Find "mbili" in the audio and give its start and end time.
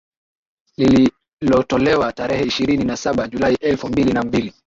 3.87-4.13, 4.23-4.53